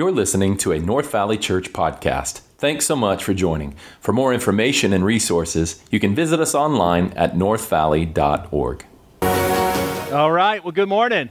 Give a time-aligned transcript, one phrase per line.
[0.00, 2.40] You're listening to a North Valley Church podcast.
[2.56, 3.74] Thanks so much for joining.
[4.00, 8.86] For more information and resources, you can visit us online at northvalley.org.
[9.20, 11.28] All right, well, good morning.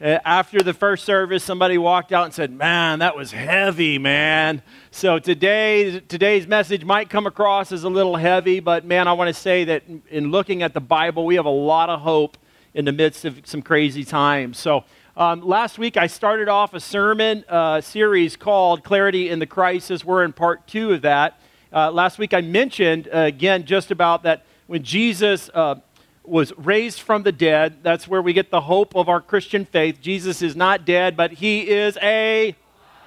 [0.00, 4.62] Uh, after the first service, somebody walked out and said, Man, that was heavy, man.
[4.92, 9.26] So today, today's message might come across as a little heavy, but man, I want
[9.26, 12.38] to say that in looking at the Bible, we have a lot of hope
[12.74, 14.56] in the midst of some crazy times.
[14.56, 14.84] So
[15.16, 20.04] um, last week, I started off a sermon uh, series called Clarity in the Crisis.
[20.04, 21.40] We're in part two of that.
[21.72, 25.76] Uh, last week, I mentioned uh, again just about that when Jesus uh,
[26.24, 27.82] was raised from the dead.
[27.82, 30.00] That's where we get the hope of our Christian faith.
[30.00, 32.54] Jesus is not dead, but he is a.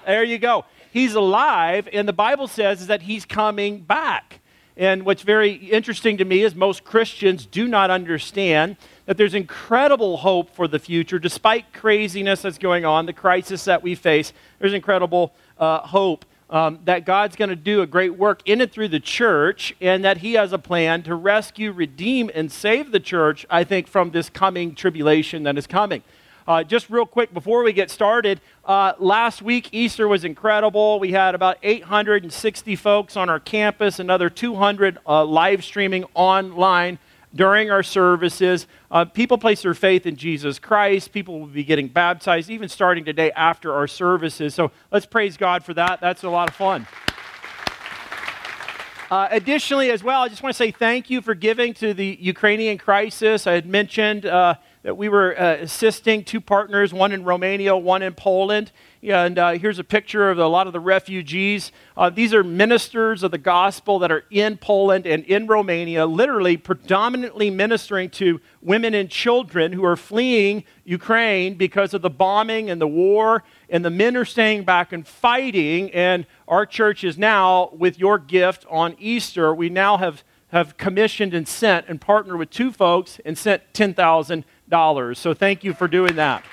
[0.06, 0.66] There you go.
[0.92, 4.42] He's alive, and the Bible says that he's coming back.
[4.76, 10.18] And what's very interesting to me is most Christians do not understand that there's incredible
[10.18, 14.34] hope for the future, despite craziness that's going on, the crisis that we face.
[14.60, 18.72] There's incredible uh, hope um, that God's going to do a great work in and
[18.72, 23.00] through the church, and that He has a plan to rescue, redeem, and save the
[23.00, 26.04] church, I think, from this coming tribulation that is coming.
[26.46, 31.00] Uh, just real quick before we get started, uh, last week Easter was incredible.
[31.00, 37.00] We had about 860 folks on our campus, another 200 uh, live streaming online
[37.34, 38.68] during our services.
[38.92, 41.14] Uh, people place their faith in Jesus Christ.
[41.14, 44.54] People will be getting baptized, even starting today after our services.
[44.54, 46.02] So let's praise God for that.
[46.02, 46.86] That's a lot of fun.
[49.10, 52.18] Uh, additionally, as well, I just want to say thank you for giving to the
[52.20, 53.48] Ukrainian crisis.
[53.48, 58.02] I had mentioned uh, that we were uh, assisting two partners, one in Romania, one
[58.02, 58.74] in Poland.
[59.02, 61.72] And uh, here's a picture of a lot of the refugees.
[61.96, 66.58] Uh, these are ministers of the gospel that are in Poland and in Romania, literally
[66.58, 72.82] predominantly ministering to women and children who are fleeing Ukraine because of the bombing and
[72.82, 73.44] the war.
[73.70, 75.92] And the men are staying back and fighting.
[75.92, 81.34] And our church is now, with your gift on Easter, we now have, have commissioned
[81.34, 84.44] and sent and partnered with two folks and sent $10,000.
[85.20, 86.44] So thank you for doing that.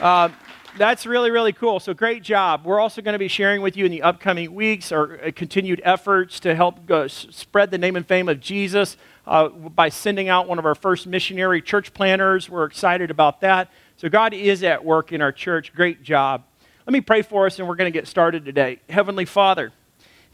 [0.00, 0.30] Uh,
[0.76, 1.78] that's really, really cool.
[1.78, 2.64] So great job.
[2.64, 5.80] We're also going to be sharing with you in the upcoming weeks our uh, continued
[5.84, 8.96] efforts to help spread the name and fame of Jesus
[9.28, 12.50] uh, by sending out one of our first missionary church planters.
[12.50, 13.70] We're excited about that.
[13.96, 15.72] So God is at work in our church.
[15.72, 16.42] Great job.
[16.84, 18.80] Let me pray for us, and we're going to get started today.
[18.88, 19.72] Heavenly Father,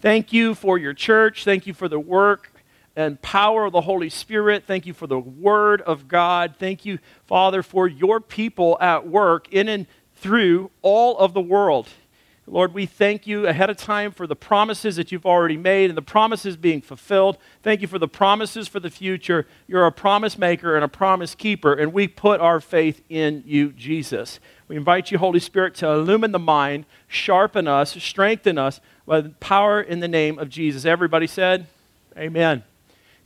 [0.00, 1.44] thank you for your church.
[1.44, 2.54] Thank you for the work
[2.97, 4.65] and power of the Holy Spirit.
[4.66, 6.55] Thank you for the Word of God.
[6.59, 11.88] Thank you, Father, for your people at work in and through all of the world.
[12.47, 15.97] Lord, we thank you ahead of time for the promises that you've already made and
[15.97, 17.38] the promises being fulfilled.
[17.62, 19.47] Thank you for the promises for the future.
[19.66, 23.72] You're a promise maker and a promise keeper, and we put our faith in you,
[23.72, 24.41] Jesus.
[24.69, 29.31] We invite you, Holy Spirit, to illumine the mind, sharpen us, strengthen us by the
[29.31, 30.84] power in the name of Jesus.
[30.84, 31.66] Everybody said,
[32.16, 32.62] Amen.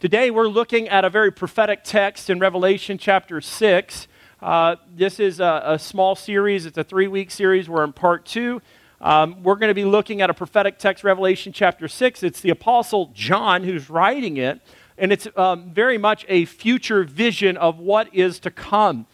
[0.01, 4.07] Today we're looking at a very prophetic text in Revelation chapter 6.
[4.41, 7.69] Uh, this is a, a, small series, it's a three week series.
[7.69, 8.63] We're in part two.
[9.01, 12.23] Um, we're going to be looking at a prophetic text, Revelation chapter 6.
[12.23, 14.61] It's the Apostle John who's writing it,
[14.97, 19.05] and it's um, very much a future vision of what is to come.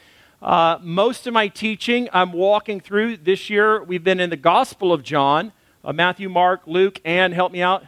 [0.42, 4.92] Uh, most of my teaching I'm walking through this year, we've been in the Gospel
[4.92, 5.52] of John
[5.82, 7.86] uh, Matthew, Mark, Luke, and help me out,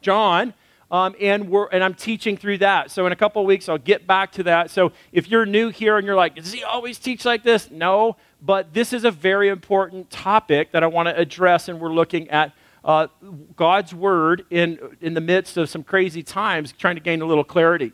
[0.00, 0.54] John.
[0.92, 2.90] Um, and, we're, and I'm teaching through that.
[2.90, 4.70] So in a couple weeks, I'll get back to that.
[4.70, 7.70] So if you're new here and you're like, does he always teach like this?
[7.70, 11.94] No, but this is a very important topic that I want to address, and we're
[11.94, 12.52] looking at
[12.84, 13.06] uh,
[13.56, 17.44] God's word in, in the midst of some crazy times, trying to gain a little
[17.44, 17.92] clarity.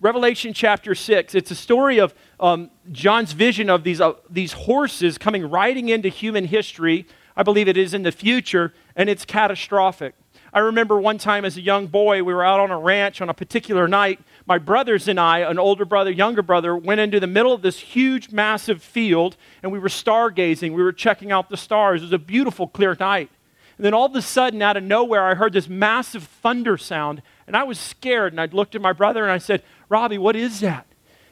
[0.00, 5.18] Revelation chapter 6, it's a story of um, John's vision of these, uh, these horses
[5.18, 7.06] coming riding into human history.
[7.36, 10.14] I believe it is in the future, and it's catastrophic.
[10.52, 13.28] I remember one time as a young boy, we were out on a ranch on
[13.28, 14.20] a particular night.
[14.46, 17.78] My brothers and I, an older brother, younger brother, went into the middle of this
[17.78, 20.72] huge, massive field and we were stargazing.
[20.72, 22.02] We were checking out the stars.
[22.02, 23.30] It was a beautiful, clear night.
[23.76, 27.22] And then all of a sudden, out of nowhere, I heard this massive thunder sound
[27.46, 28.32] and I was scared.
[28.32, 30.86] And I looked at my brother and I said, Robbie, what is that?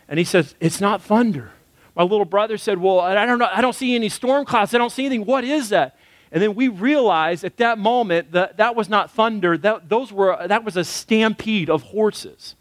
[0.08, 1.50] And he says, It's not thunder.
[1.94, 3.48] My little brother said, Well, I don't know.
[3.52, 4.72] I don't see any storm clouds.
[4.72, 5.26] I don't see anything.
[5.26, 5.96] What is that?
[6.30, 10.36] And then we realized at that moment that that was not thunder, that, those were,
[10.46, 12.54] that was a stampede of horses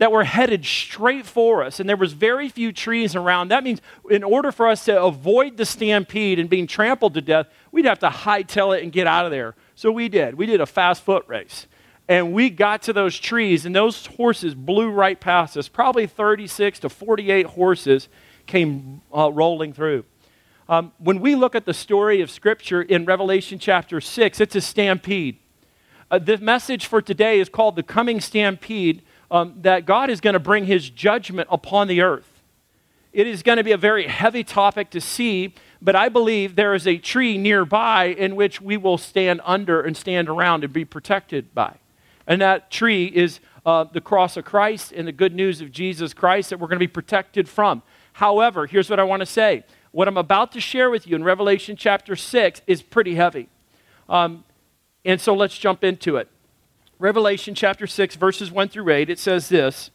[0.00, 1.78] that were headed straight for us.
[1.78, 3.48] And there was very few trees around.
[3.48, 7.48] That means in order for us to avoid the stampede and being trampled to death,
[7.70, 9.54] we'd have to hightail it and get out of there.
[9.74, 10.36] So we did.
[10.36, 11.66] We did a fast foot race.
[12.08, 15.68] And we got to those trees, and those horses blew right past us.
[15.68, 18.08] Probably 36 to 48 horses
[18.46, 20.04] came uh, rolling through.
[20.70, 24.60] Um, when we look at the story of Scripture in Revelation chapter 6, it's a
[24.60, 25.36] stampede.
[26.12, 29.02] Uh, the message for today is called the coming stampede
[29.32, 32.40] um, that God is going to bring his judgment upon the earth.
[33.12, 36.76] It is going to be a very heavy topic to see, but I believe there
[36.76, 40.84] is a tree nearby in which we will stand under and stand around and be
[40.84, 41.78] protected by.
[42.28, 46.14] And that tree is uh, the cross of Christ and the good news of Jesus
[46.14, 47.82] Christ that we're going to be protected from.
[48.12, 49.64] However, here's what I want to say.
[49.92, 53.48] What I'm about to share with you in Revelation chapter 6 is pretty heavy.
[54.08, 54.44] Um,
[55.04, 56.28] and so let's jump into it.
[56.98, 59.90] Revelation chapter 6, verses 1 through 8, it says this.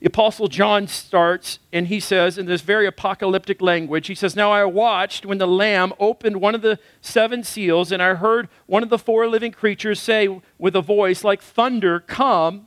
[0.00, 4.52] The Apostle John starts, and he says, in this very apocalyptic language, he says, Now
[4.52, 8.82] I watched when the Lamb opened one of the seven seals, and I heard one
[8.82, 12.66] of the four living creatures say with a voice like thunder, Come.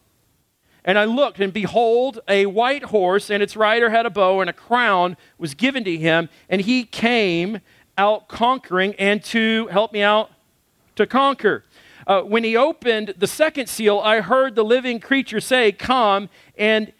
[0.85, 4.49] And I looked, and behold, a white horse, and its rider had a bow, and
[4.49, 7.59] a crown was given to him, and he came
[7.97, 10.31] out conquering, and to, help me out,
[10.95, 11.65] to conquer.
[12.07, 16.93] Uh, when he opened the second seal, I heard the living creature say, Come, and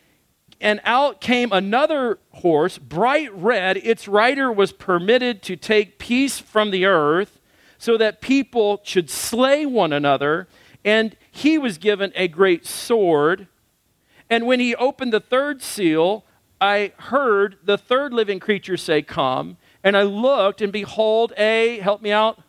[0.62, 3.78] and out came another horse, bright red.
[3.78, 7.40] Its rider was permitted to take peace from the earth,
[7.78, 10.48] so that people should slay one another.
[10.84, 13.48] And he was given a great sword.
[14.30, 16.24] And when he opened the third seal,
[16.62, 19.58] I heard the third living creature say, Come.
[19.84, 22.42] And I looked, and behold, a, help me out,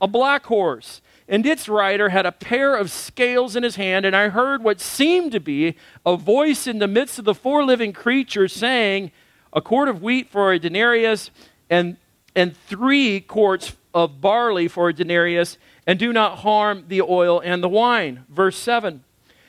[0.00, 1.00] a black horse.
[1.28, 4.80] And its rider had a pair of scales in his hand, and I heard what
[4.80, 5.74] seemed to be
[6.06, 9.10] a voice in the midst of the four living creatures saying,
[9.52, 11.30] A quart of wheat for a denarius,
[11.68, 11.98] and,
[12.34, 17.62] and three quarts of barley for a denarius, and do not harm the oil and
[17.62, 18.24] the wine.
[18.30, 19.04] Verse 7.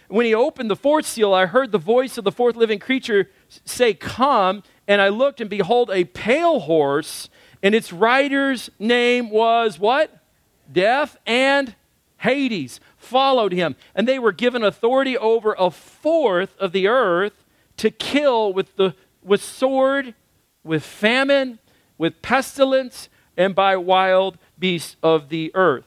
[0.10, 3.30] When he opened the fourth seal, I heard the voice of the fourth living creature
[3.64, 4.64] say, Come.
[4.88, 7.30] And I looked, and behold, a pale horse,
[7.62, 10.24] and its rider's name was what?
[10.72, 11.76] Death and
[12.18, 13.76] Hades followed him.
[13.94, 17.46] And they were given authority over a fourth of the earth
[17.78, 20.16] to kill with, the, with sword,
[20.64, 21.60] with famine,
[22.00, 25.86] with pestilence, and by wild beasts of the earth.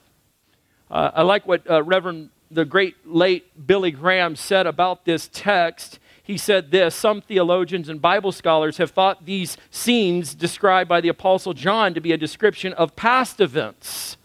[0.88, 5.99] Uh, I like what uh, Reverend the great late Billy Graham said about this text.
[6.22, 11.08] He said this Some theologians and Bible scholars have thought these scenes described by the
[11.08, 14.16] Apostle John to be a description of past events.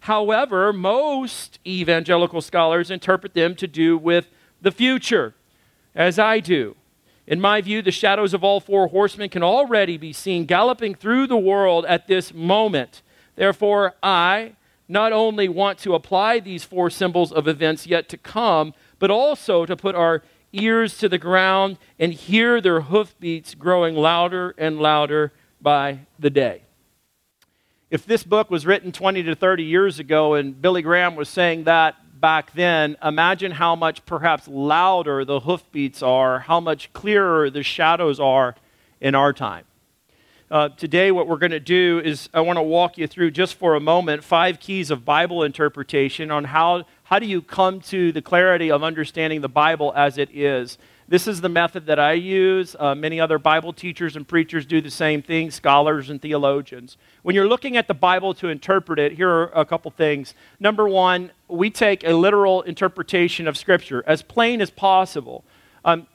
[0.00, 4.28] However, most evangelical scholars interpret them to do with
[4.60, 5.34] the future,
[5.94, 6.76] as I do.
[7.26, 11.28] In my view, the shadows of all four horsemen can already be seen galloping through
[11.28, 13.02] the world at this moment.
[13.36, 14.54] Therefore, I,
[14.92, 19.64] not only want to apply these four symbols of events yet to come, but also
[19.64, 20.22] to put our
[20.52, 26.60] ears to the ground and hear their hoofbeats growing louder and louder by the day.
[27.90, 31.64] If this book was written 20 to 30 years ago and Billy Graham was saying
[31.64, 37.62] that back then, imagine how much perhaps louder the hoofbeats are, how much clearer the
[37.62, 38.56] shadows are
[39.00, 39.64] in our time.
[40.52, 43.54] Uh, today, what we're going to do is I want to walk you through just
[43.54, 48.12] for a moment five keys of Bible interpretation on how, how do you come to
[48.12, 50.76] the clarity of understanding the Bible as it is.
[51.08, 52.76] This is the method that I use.
[52.78, 56.98] Uh, many other Bible teachers and preachers do the same thing, scholars and theologians.
[57.22, 60.34] When you're looking at the Bible to interpret it, here are a couple things.
[60.60, 65.44] Number one, we take a literal interpretation of Scripture as plain as possible.
[65.82, 66.06] Um,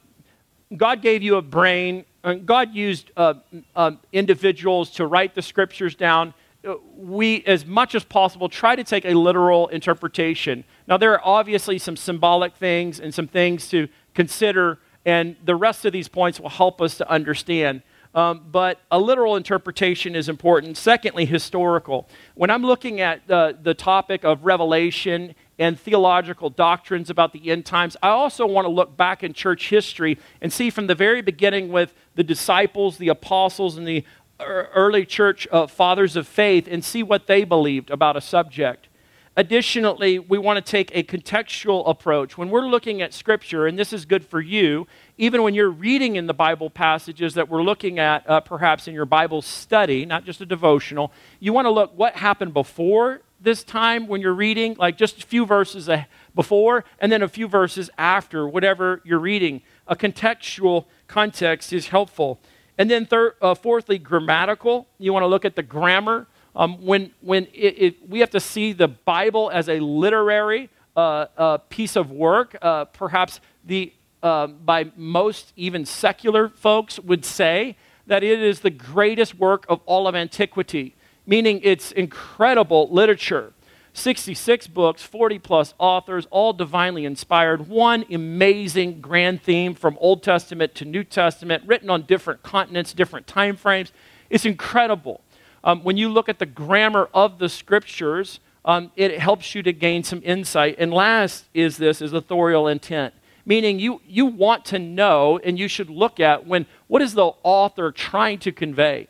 [0.75, 3.35] God gave you a brain God used uh,
[3.75, 6.33] uh, individuals to write the scriptures down.
[6.67, 10.63] Uh, we, as much as possible, try to take a literal interpretation.
[10.87, 15.85] Now, there are obviously some symbolic things and some things to consider, and the rest
[15.85, 17.81] of these points will help us to understand.
[18.15, 20.75] Um, but a literal interpretation is important.
[20.75, 22.09] Secondly, historical.
[22.35, 27.65] When I'm looking at uh, the topic of Revelation and theological doctrines about the end
[27.65, 31.21] times, I also want to look back in church history and see from the very
[31.21, 34.03] beginning with the disciples, the apostles, and the
[34.39, 38.87] early church uh, fathers of faith and see what they believed about a subject.
[39.35, 42.39] Additionally, we want to take a contextual approach.
[42.39, 44.87] When we're looking at Scripture, and this is good for you,
[45.19, 48.95] even when you're reading in the Bible passages that we're looking at, uh, perhaps in
[48.95, 53.63] your Bible study, not just a devotional, you want to look what happened before this
[53.63, 55.89] time when you're reading, like just a few verses
[56.35, 59.61] before and then a few verses after, whatever you're reading.
[59.87, 62.39] A contextual context is helpful.
[62.77, 63.07] And then,
[63.41, 64.87] uh, fourthly, grammatical.
[64.99, 66.27] You want to look at the grammar.
[66.55, 71.27] Um, when when it, it, we have to see the Bible as a literary uh,
[71.37, 77.77] uh, piece of work, uh, perhaps the uh, by most even secular folks would say
[78.07, 80.95] that it is the greatest work of all of antiquity.
[81.27, 83.53] Meaning it's incredible literature.
[83.93, 87.67] 66 books, 40 plus authors, all divinely inspired.
[87.67, 93.25] One amazing grand theme from Old Testament to New Testament, written on different continents, different
[93.25, 93.91] time frames.
[94.29, 95.21] It's incredible.
[95.63, 99.73] Um, when you look at the grammar of the scriptures, um, it helps you to
[99.73, 100.75] gain some insight.
[100.77, 103.15] And last is this is authorial intent,
[103.45, 107.31] meaning you, you want to know and you should look at when what is the
[107.43, 109.07] author trying to convey.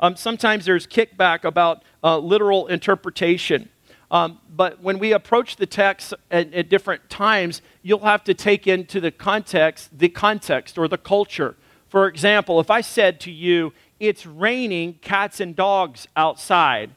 [0.00, 3.70] Um, sometimes there's kickback about uh, literal interpretation.
[4.10, 8.66] Um, but when we approach the text at, at, different times, you'll have to take
[8.66, 11.56] into the context the context or the culture.
[11.88, 16.90] For example, if I said to you, "It's raining cats and dogs outside,"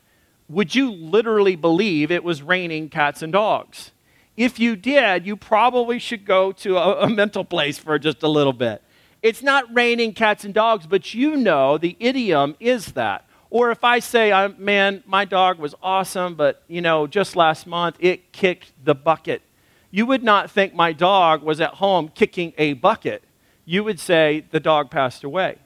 [0.48, 3.92] would you literally believe it was raining cats and dogs?
[4.38, 8.28] If you did, you probably should go to a, a mental place for just a
[8.28, 8.84] little bit.
[9.22, 13.26] It's not raining cats and dogs, but you know the idiom is that.
[13.50, 17.96] Or if I say, man, my dog was awesome, but you know, just last month
[18.00, 19.42] it kicked the bucket.
[19.92, 23.24] You would not think my dog was at home kicking a bucket.
[23.66, 25.58] You would say the dog passed away.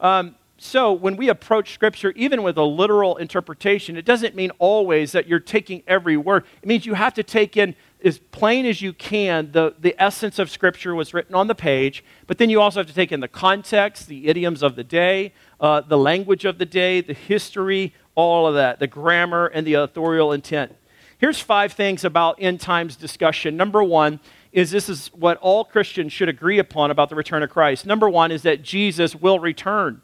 [0.00, 5.12] Um, so when we approach Scripture, even with a literal interpretation, it doesn't mean always
[5.12, 6.44] that you're taking every word.
[6.62, 10.38] It means you have to take in as plain as you can the, the essence
[10.38, 13.20] of Scripture was written on the page, but then you also have to take in
[13.20, 17.94] the context, the idioms of the day, uh, the language of the day, the history,
[18.14, 20.74] all of that, the grammar, and the authorial intent.
[21.18, 23.56] Here's five things about end times discussion.
[23.56, 24.18] Number one
[24.52, 27.86] is this is what all Christians should agree upon about the return of Christ.
[27.86, 30.02] Number one is that Jesus will return.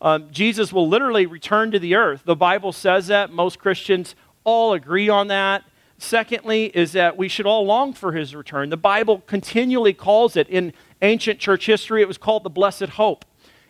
[0.00, 2.22] Um, Jesus will literally return to the earth.
[2.24, 3.32] The Bible says that.
[3.32, 4.14] Most Christians
[4.44, 5.64] all agree on that.
[6.02, 8.70] Secondly, is that we should all long for his return.
[8.70, 13.26] The Bible continually calls it, in ancient church history, it was called the blessed hope.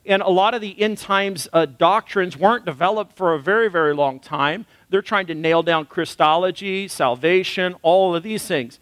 [0.06, 3.92] And a lot of the end times uh, doctrines weren't developed for a very, very
[3.94, 4.64] long time.
[4.90, 8.78] They're trying to nail down Christology, salvation, all of these things.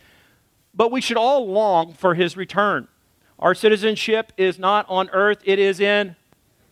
[0.74, 2.86] But we should all long for his return.
[3.38, 6.16] Our citizenship is not on earth, it is in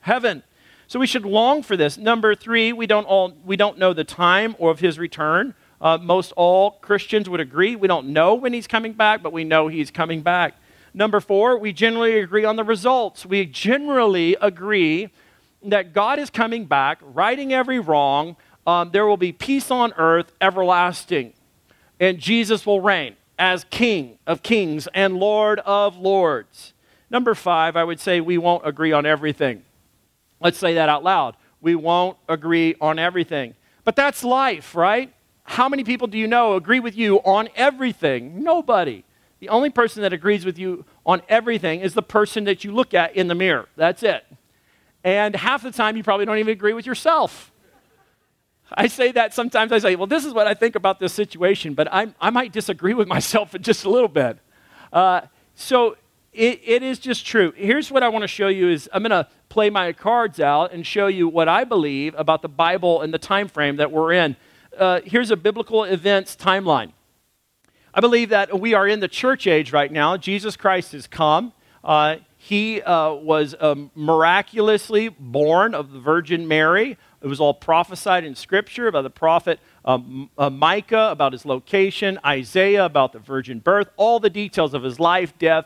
[0.01, 0.43] heaven.
[0.89, 1.97] So we should long for this.
[1.97, 5.55] Number three, we don't, all, we don't know the time or of his return.
[5.81, 7.77] Uh, most all Christians would agree.
[7.77, 10.55] We don't know when he's coming back, but we know he's coming back.
[10.95, 13.27] Number four, we generally agree on the results.
[13.27, 15.11] We generally agree
[15.63, 18.37] that God is coming back, righting every wrong.
[18.67, 21.35] Um, there will be peace on earth, everlasting.
[22.01, 26.73] And Jesus will reign as King of kings and Lord of lords.
[27.11, 29.63] Number five, I would say we won't agree on everything.
[30.41, 31.37] Let's say that out loud.
[31.61, 33.55] We won't agree on everything.
[33.85, 35.13] But that's life, right?
[35.47, 38.43] How many people do you know agree with you on everything?
[38.43, 39.05] Nobody.
[39.39, 42.95] The only person that agrees with you on everything is the person that you look
[42.95, 43.69] at in the mirror.
[43.77, 44.25] That's it.
[45.05, 47.53] And half the time, you probably don't even agree with yourself.
[48.73, 49.71] I say that sometimes.
[49.71, 52.53] I say, well, this is what I think about this situation, but I, I might
[52.53, 54.39] disagree with myself just a little bit.
[54.93, 55.21] Uh,
[55.55, 55.97] so
[56.33, 57.53] it, it is just true.
[57.57, 60.73] Here's what I want to show you is I'm going to play my cards out
[60.73, 64.13] and show you what I believe about the Bible and the time frame that we're
[64.13, 64.35] in
[64.79, 66.93] uh, here's a biblical events timeline.
[67.93, 70.17] I believe that we are in the church age right now.
[70.17, 71.53] Jesus Christ has come.
[71.83, 76.99] Uh, he uh, was um, miraculously born of the Virgin Mary.
[77.23, 82.21] It was all prophesied in Scripture by the prophet um, uh, Micah about his location,
[82.25, 83.89] Isaiah about the virgin birth.
[83.97, 85.65] All the details of his life, death,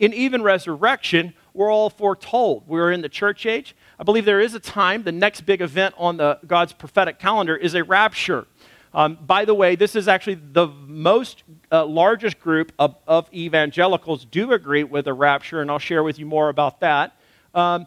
[0.00, 2.66] and even resurrection were all foretold.
[2.66, 3.75] We're in the church age.
[3.98, 7.56] I believe there is a time, the next big event on the, God's prophetic calendar
[7.56, 8.46] is a rapture.
[8.92, 14.24] Um, by the way, this is actually the most uh, largest group of, of, evangelicals
[14.24, 17.18] do agree with a rapture, and I'll share with you more about that.
[17.54, 17.86] Um,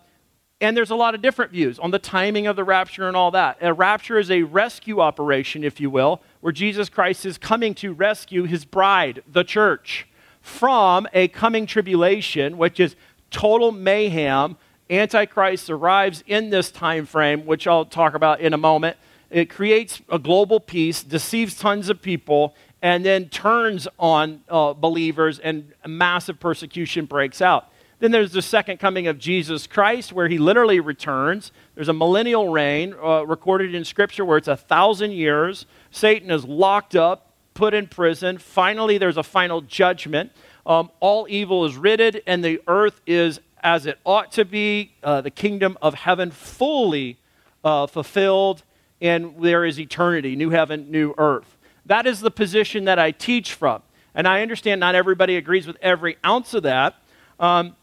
[0.62, 3.32] and there's a lot of different views on the timing of the rapture and all
[3.32, 3.58] that.
[3.62, 7.94] A rapture is a rescue operation, if you will, where Jesus Christ is coming to
[7.94, 10.08] rescue his bride, the church,
[10.42, 12.96] from a coming tribulation, which is
[13.32, 14.58] total mayhem
[14.90, 18.98] Antichrist arrives in this time frame, which I'll talk about in a moment.
[19.30, 25.38] It creates a global peace, deceives tons of people, and then turns on uh, believers,
[25.40, 27.70] and massive persecution breaks out.
[28.00, 31.52] Then there's the second coming of Jesus Christ, where he literally returns.
[31.76, 35.66] There's a millennial reign uh, recorded in Scripture where it's a thousand years.
[35.92, 38.38] Satan is locked up, put in prison.
[38.38, 40.32] Finally, there's a final judgment.
[40.66, 45.22] Um, all evil is ridded, and the earth is as it ought to be, uh,
[45.22, 47.18] the kingdom of heaven fully
[47.64, 48.64] uh, fulfilled,
[49.02, 51.58] and there is eternity, new heaven, new earth.
[51.86, 53.82] That is the position that I teach from.
[54.14, 56.96] And I understand not everybody agrees with every ounce of that.
[57.40, 57.76] Um,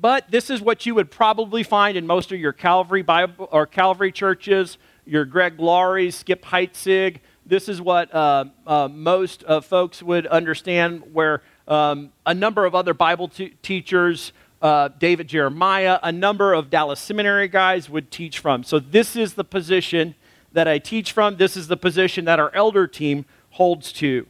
[0.00, 3.66] but this is what you would probably find in most of your Calvary Bible or
[3.66, 7.18] Calvary churches, your Greg Laurie, Skip Heitzig.
[7.46, 12.74] This is what uh, uh, most uh, folks would understand, where um, a number of
[12.74, 14.32] other Bible t- teachers,
[14.64, 18.64] uh, David Jeremiah, a number of Dallas Seminary guys would teach from.
[18.64, 20.14] So, this is the position
[20.52, 21.36] that I teach from.
[21.36, 24.26] This is the position that our elder team holds to.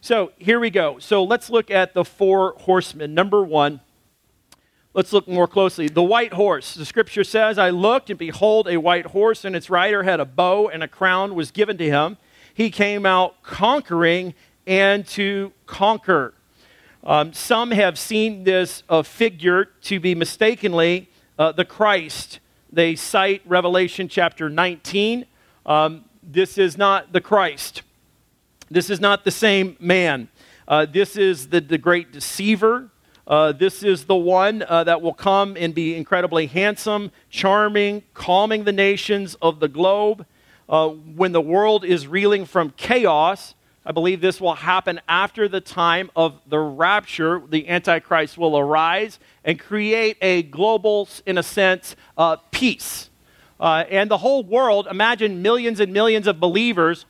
[0.00, 1.00] So, here we go.
[1.00, 3.12] So, let's look at the four horsemen.
[3.12, 3.80] Number one,
[4.94, 5.88] Let's look more closely.
[5.88, 6.74] The white horse.
[6.74, 10.26] The scripture says, I looked, and behold, a white horse, and its rider had a
[10.26, 12.18] bow, and a crown was given to him.
[12.52, 14.34] He came out conquering
[14.66, 16.34] and to conquer.
[17.04, 22.38] Um, some have seen this uh, figure to be mistakenly uh, the Christ.
[22.70, 25.26] They cite Revelation chapter 19.
[25.66, 27.82] Um, this is not the Christ.
[28.70, 30.28] This is not the same man.
[30.68, 32.88] Uh, this is the, the great deceiver.
[33.26, 38.62] Uh, this is the one uh, that will come and be incredibly handsome, charming, calming
[38.62, 40.24] the nations of the globe.
[40.68, 43.54] Uh, when the world is reeling from chaos,
[43.84, 47.42] I believe this will happen after the time of the rapture.
[47.48, 53.10] The Antichrist will arise and create a global, in a sense, uh, peace.
[53.58, 57.06] Uh, and the whole world, imagine millions and millions of believers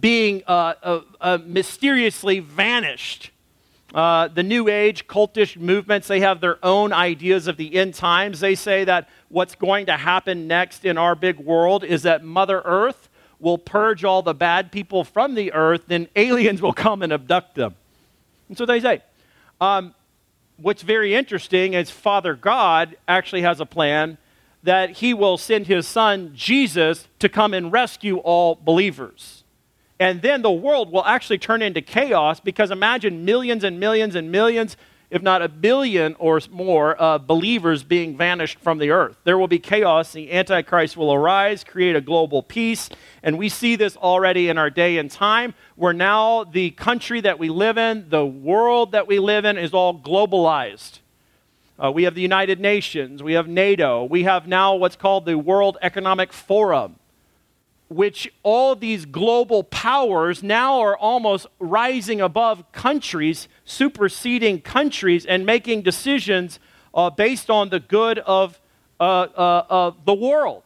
[0.00, 0.98] being uh,
[1.44, 3.32] mysteriously vanished
[3.94, 8.40] uh, the New Age cultish movements, they have their own ideas of the end times.
[8.40, 12.62] They say that what's going to happen next in our big world is that Mother
[12.64, 13.10] Earth
[13.42, 17.54] will purge all the bad people from the earth, then aliens will come and abduct
[17.56, 17.74] them.
[18.48, 19.02] And so they say.
[19.60, 19.94] Um,
[20.56, 24.16] what's very interesting is Father God actually has a plan
[24.62, 29.42] that he will send his son Jesus to come and rescue all believers.
[29.98, 34.30] And then the world will actually turn into chaos because imagine millions and millions and
[34.30, 34.76] millions,
[35.12, 39.14] if not a billion or more, uh, believers being vanished from the earth.
[39.24, 40.12] There will be chaos.
[40.12, 42.88] The Antichrist will arise, create a global peace.
[43.22, 47.38] And we see this already in our day and time, where now the country that
[47.38, 51.00] we live in, the world that we live in, is all globalized.
[51.78, 55.36] Uh, we have the United Nations, we have NATO, we have now what's called the
[55.36, 56.96] World Economic Forum
[57.94, 65.82] which all these global powers now are almost rising above countries, superseding countries, and making
[65.82, 66.58] decisions
[66.94, 68.60] uh, based on the good of
[69.00, 70.64] uh, uh, the world.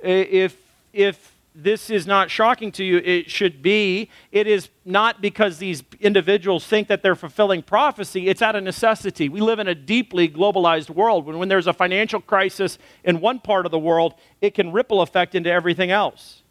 [0.00, 0.56] If,
[0.92, 4.08] if this is not shocking to you, it should be.
[4.30, 9.28] It is not because these individuals think that they're fulfilling prophecy, it's out of necessity.
[9.28, 11.26] We live in a deeply globalized world.
[11.26, 15.02] When, when there's a financial crisis in one part of the world, it can ripple
[15.02, 16.44] effect into everything else.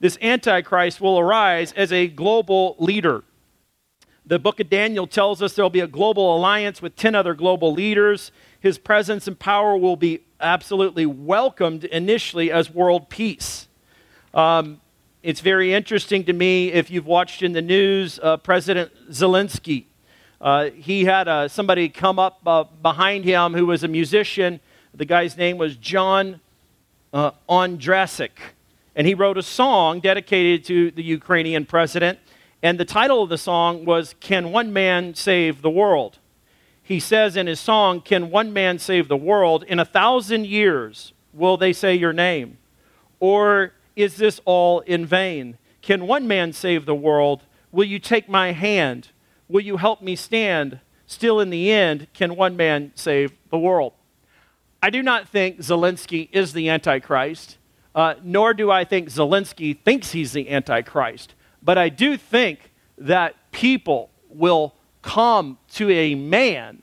[0.00, 3.24] This Antichrist will arise as a global leader.
[4.26, 7.34] The book of Daniel tells us there will be a global alliance with 10 other
[7.34, 8.30] global leaders.
[8.60, 13.68] His presence and power will be absolutely welcomed initially as world peace.
[14.34, 14.80] Um,
[15.22, 19.84] it's very interesting to me if you've watched in the news uh, President Zelensky.
[20.40, 24.58] Uh, he had uh, somebody come up uh, behind him who was a musician.
[24.94, 26.40] The guy's name was John
[27.12, 27.32] uh.
[27.48, 32.18] And he wrote a song dedicated to the Ukrainian president.
[32.62, 36.18] And the title of the song was Can One Man Save the World?
[36.82, 39.62] He says in his song, Can one man save the world?
[39.64, 42.56] In a thousand years will they say your name?
[43.20, 45.58] Or is this all in vain?
[45.80, 47.42] Can one man save the world?
[47.70, 49.08] Will you take my hand?
[49.48, 50.80] Will you help me stand?
[51.06, 53.92] Still, in the end, can one man save the world?
[54.82, 57.58] I do not think Zelensky is the Antichrist,
[57.94, 61.34] uh, nor do I think Zelensky thinks he's the Antichrist.
[61.62, 66.82] But I do think that people will come to a man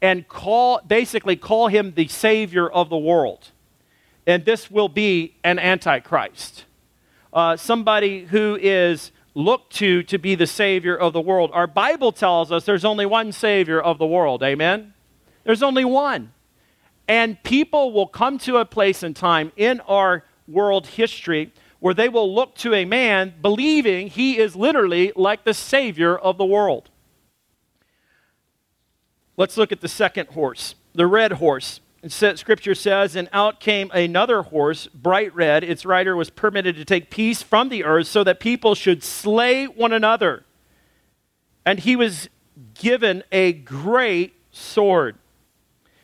[0.00, 3.52] and call, basically call him the savior of the world
[4.26, 6.64] and this will be an antichrist.
[7.32, 11.50] Uh, somebody who is looked to to be the savior of the world.
[11.54, 14.42] Our Bible tells us there's only one savior of the world.
[14.42, 14.94] Amen?
[15.44, 16.32] There's only one.
[17.08, 22.08] And people will come to a place in time in our world history where they
[22.08, 26.90] will look to a man believing he is literally like the savior of the world.
[29.36, 31.80] Let's look at the second horse, the red horse.
[32.10, 35.62] Scripture says, And out came another horse, bright red.
[35.62, 39.66] Its rider was permitted to take peace from the earth so that people should slay
[39.66, 40.44] one another.
[41.64, 42.28] And he was
[42.74, 45.16] given a great sword.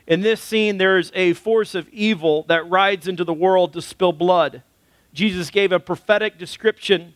[0.07, 4.13] In this scene, there's a force of evil that rides into the world to spill
[4.13, 4.63] blood.
[5.13, 7.15] Jesus gave a prophetic description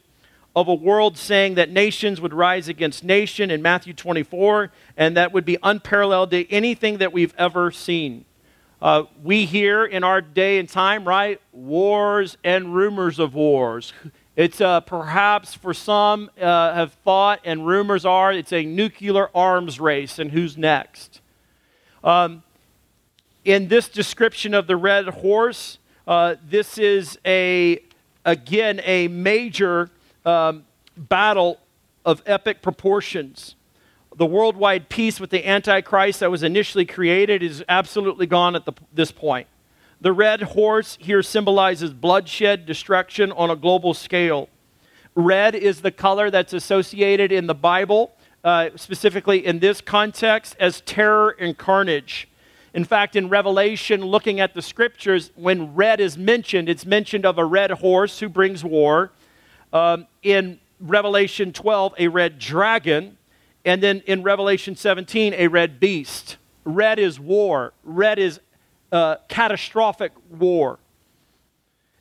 [0.54, 5.32] of a world saying that nations would rise against nation in Matthew 24, and that
[5.32, 8.24] would be unparalleled to anything that we've ever seen.
[8.82, 13.92] Uh, we hear in our day and time, right, wars and rumors of wars.
[14.34, 19.78] It's uh, perhaps for some uh, have thought, and rumors are, it's a nuclear arms
[19.78, 21.20] race, and who's next?
[22.02, 22.42] Um,
[23.44, 27.78] in this description of the red horse, uh, this is a
[28.24, 29.90] again a major
[30.24, 30.64] um,
[30.96, 31.60] battle
[32.06, 33.54] of epic proportions.
[34.14, 38.72] The worldwide peace with the Antichrist that was initially created is absolutely gone at the,
[38.92, 39.46] this point.
[40.02, 44.48] The red horse here symbolizes bloodshed, destruction on a global scale.
[45.14, 48.12] Red is the color that's associated in the Bible,
[48.44, 52.28] uh, specifically in this context, as terror and carnage.
[52.74, 57.38] In fact, in Revelation, looking at the scriptures, when red is mentioned, it's mentioned of
[57.38, 59.12] a red horse who brings war.
[59.72, 63.18] Um, in Revelation 12, a red dragon.
[63.64, 66.36] And then in Revelation 17, a red beast.
[66.64, 68.40] Red is war, red is
[68.92, 70.78] uh, catastrophic war.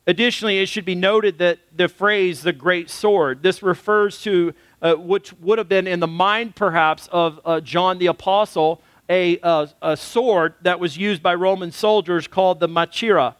[0.06, 4.94] Additionally, it should be noted that the phrase the great sword, this refers to, uh,
[4.94, 9.68] which would have been in the mind perhaps of uh, John the Apostle, a, a,
[9.80, 13.34] a, sword that was used by Roman soldiers called the machaira.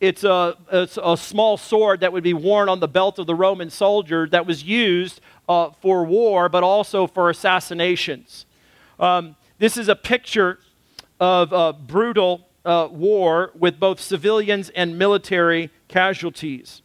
[0.00, 3.34] It's a, it's a small sword that would be worn on the belt of the
[3.34, 8.44] Roman soldier that was used uh, for war, but also for assassinations.
[9.00, 10.58] Um, this is a picture
[11.18, 16.82] of brutal uh, war with both civilians and military casualties.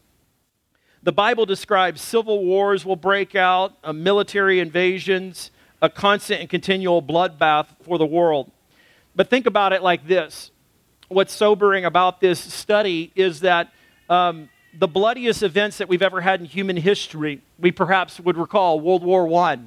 [1.03, 5.49] The Bible describes civil wars will break out, uh, military invasions,
[5.81, 8.51] a constant and continual bloodbath for the world.
[9.15, 10.50] But think about it like this
[11.11, 13.71] what's sobering about this study is that
[14.09, 18.79] um, the bloodiest events that we've ever had in human history, we perhaps would recall
[18.79, 19.59] World War I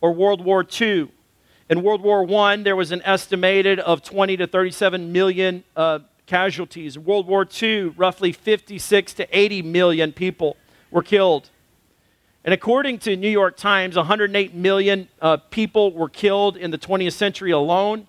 [0.00, 1.08] or World War II.
[1.68, 6.96] In World War I, there was an estimated of 20 to 37 million uh, casualties.
[6.96, 10.56] In World War II, roughly 56 to 80 million people
[10.90, 11.50] were killed.
[12.44, 17.12] And according to New York Times, 108 million uh, people were killed in the 20th
[17.12, 18.06] century alone.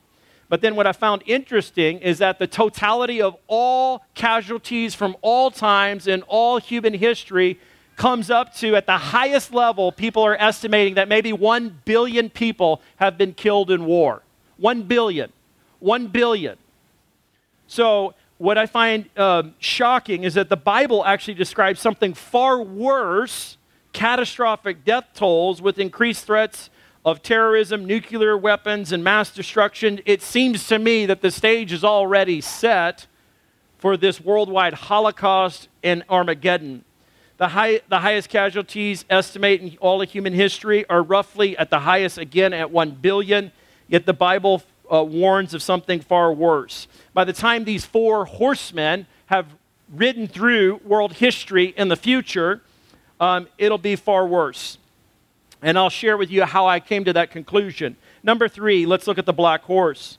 [0.50, 5.52] But then what I found interesting is that the totality of all casualties from all
[5.52, 7.60] times in all human history
[7.98, 12.82] comes up to, at the highest level, people are estimating that maybe 1 billion people
[12.98, 14.22] have been killed in war.
[14.58, 15.34] 1 billion.
[15.80, 16.58] 1 billion.
[17.68, 23.58] So, what I find um, shocking is that the Bible actually describes something far worse
[23.94, 26.70] catastrophic death tolls with increased threats
[27.08, 31.82] of terrorism, nuclear weapons, and mass destruction, it seems to me that the stage is
[31.82, 33.08] already set
[33.78, 36.84] for this worldwide Holocaust and Armageddon.
[37.38, 41.80] The, high, the highest casualties estimate in all of human history are roughly at the
[41.80, 43.54] highest again at 1 billion,
[43.88, 46.90] yet the Bible uh, warns of something far worse.
[47.14, 49.48] By the time these four horsemen have
[49.94, 52.60] ridden through world history in the future,
[53.22, 54.78] um, it'll be far worse.
[55.62, 57.96] And I'll share with you how I came to that conclusion.
[58.24, 60.18] Number three, let's look at the black horse.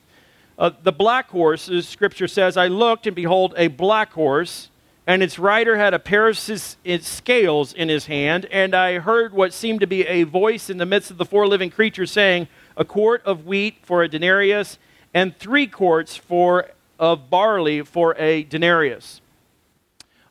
[0.58, 4.70] Uh, the black horse, as scripture says, I looked and behold a black horse,
[5.06, 9.52] and its rider had a pair of scales in his hand, and I heard what
[9.52, 12.84] seemed to be a voice in the midst of the four living creatures saying, A
[12.84, 14.78] quart of wheat for a denarius,
[15.14, 19.20] and three quarts for, of barley for a denarius.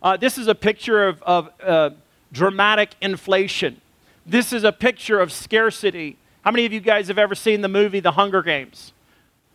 [0.01, 1.89] Uh, this is a picture of, of uh,
[2.31, 3.81] dramatic inflation.
[4.29, 6.17] This is a picture of scarcity.
[6.41, 8.91] How many of you guys have ever seen the movie The Hunger Games?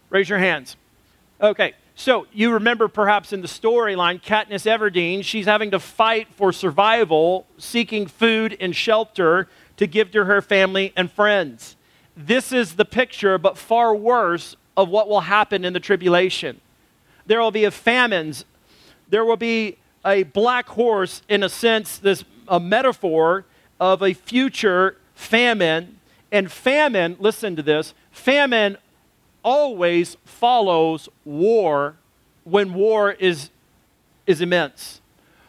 [0.08, 0.76] Raise your hands.
[1.42, 6.52] Okay, so you remember perhaps in the storyline, Katniss Everdeen, she's having to fight for
[6.52, 11.76] survival, seeking food and shelter to give to her family and friends.
[12.16, 16.58] This is the picture, but far worse, of what will happen in the tribulation.
[17.26, 18.46] There will be a famines.
[19.10, 23.44] There will be a black horse, in a sense, this a metaphor
[23.80, 25.98] of a future famine.
[26.30, 28.78] And famine, listen to this famine
[29.42, 31.96] always follows war
[32.44, 33.50] when war is,
[34.26, 35.00] is immense.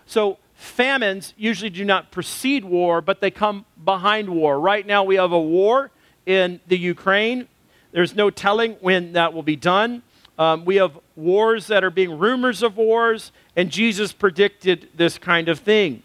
[0.06, 4.60] So famines usually do not precede war, but they come behind war.
[4.60, 5.92] Right now, we have a war
[6.26, 7.48] in the Ukraine.
[7.92, 10.04] There's no telling when that will be done.
[10.38, 15.48] Um, we have wars that are being rumors of wars, and Jesus predicted this kind
[15.48, 16.02] of thing.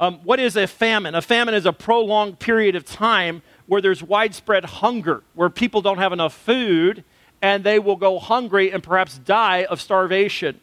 [0.00, 1.14] Um, what is a famine?
[1.14, 5.98] A famine is a prolonged period of time where there's widespread hunger, where people don't
[5.98, 7.04] have enough food
[7.42, 10.60] and they will go hungry and perhaps die of starvation.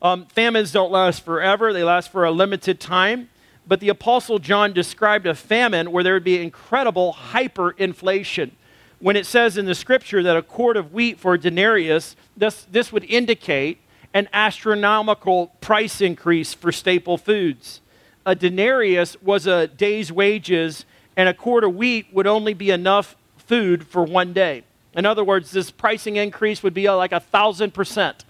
[0.00, 3.30] Um, famines don't last forever, they last for a limited time.
[3.66, 8.52] But the Apostle John described a famine where there would be incredible hyperinflation.
[9.00, 12.66] When it says in the scripture that a quart of wheat for a denarius, this,
[12.70, 13.78] this would indicate
[14.14, 17.80] an astronomical price increase for staple foods.
[18.28, 20.84] A denarius was a day's wages,
[21.16, 24.64] and a quart of wheat would only be enough food for one day.
[24.92, 28.26] In other words, this pricing increase would be like a thousand percent.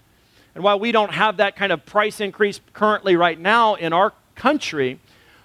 [0.55, 4.13] And while we don't have that kind of price increase currently right now in our
[4.35, 5.01] country,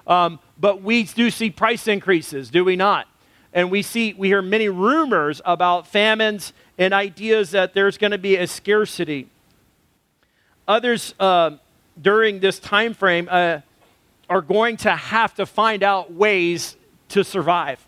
[0.07, 3.09] um, but we do see price increases, do we not?
[3.53, 8.19] And we see, we hear many rumors about famines and ideas that there's going to
[8.19, 9.27] be a scarcity.
[10.69, 11.57] Others uh,
[12.01, 13.59] during this time frame uh,
[14.29, 16.77] are going to have to find out ways
[17.09, 17.85] to survive.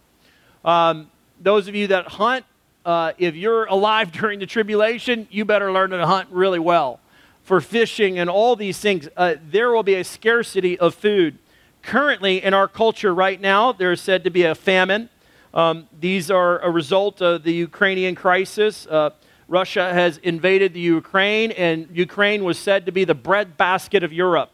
[0.65, 2.45] Um, those of you that hunt,
[2.85, 7.01] uh, if you're alive during the tribulation, you better learn to hunt really well.
[7.43, 11.39] For fishing and all these things, uh, there will be a scarcity of food.
[11.83, 15.09] Currently, in our culture right now, there is said to be a famine.
[15.55, 18.87] Um, these are a result of the Ukrainian crisis.
[18.89, 19.11] Uh,
[19.49, 24.51] Russia has invaded the Ukraine, and Ukraine was said to be the breadbasket of Europe.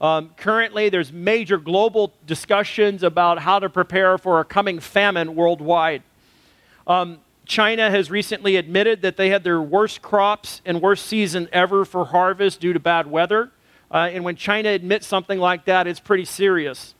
[0.00, 6.02] Um, currently, there's major global discussions about how to prepare for a coming famine worldwide.
[6.86, 11.84] Um, China has recently admitted that they had their worst crops and worst season ever
[11.84, 13.50] for harvest due to bad weather.
[13.90, 16.94] Uh, and when China admits something like that, it's pretty serious.